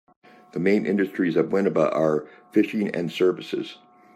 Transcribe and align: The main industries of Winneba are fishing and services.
The 0.53 0.59
main 0.59 0.87
industries 0.87 1.35
of 1.35 1.51
Winneba 1.51 1.93
are 1.95 2.25
fishing 2.51 2.87
and 2.87 3.11
services. 3.11 3.77